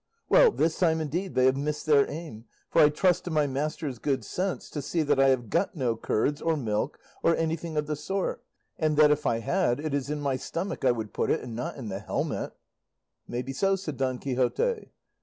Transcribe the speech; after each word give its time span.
Well, 0.29 0.49
this 0.51 0.79
time, 0.79 0.99
indeed, 0.99 1.35
they 1.35 1.45
have 1.45 1.55
missed 1.55 1.85
their 1.85 2.09
aim, 2.09 2.45
for 2.71 2.81
I 2.81 2.89
trust 2.89 3.23
to 3.25 3.29
my 3.29 3.45
master's 3.45 3.99
good 3.99 4.25
sense 4.25 4.67
to 4.71 4.81
see 4.81 5.03
that 5.03 5.19
I 5.19 5.27
have 5.27 5.51
got 5.51 5.75
no 5.75 5.95
curds 5.95 6.41
or 6.41 6.57
milk, 6.57 6.97
or 7.21 7.35
anything 7.35 7.77
of 7.77 7.85
the 7.85 7.95
sort; 7.95 8.43
and 8.79 8.97
that 8.97 9.11
if 9.11 9.27
I 9.27 9.41
had 9.41 9.79
it 9.79 9.93
is 9.93 10.09
in 10.09 10.19
my 10.19 10.37
stomach 10.37 10.83
I 10.83 10.89
would 10.91 11.13
put 11.13 11.29
it 11.29 11.41
and 11.41 11.55
not 11.55 11.75
in 11.77 11.89
the 11.89 11.99
helmet." 11.99 12.53
"May 13.27 13.43
be 13.43 13.53
so," 13.53 13.75
said 13.75 13.97
Don 13.97 14.17
Quixote. 14.17 14.89